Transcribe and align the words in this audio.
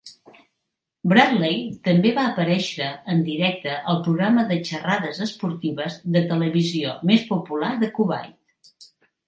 Bradley 1.09 1.59
també 1.87 2.13
va 2.15 2.23
aparèixer 2.29 2.87
en 3.17 3.21
directe 3.29 3.75
al 3.93 4.01
programa 4.09 4.47
de 4.53 4.59
xerrades 4.71 5.21
esportives 5.29 6.01
de 6.19 6.27
televisió 6.35 6.99
més 7.13 7.31
popular 7.33 7.73
de 7.87 7.95
Kuwait. 8.01 8.93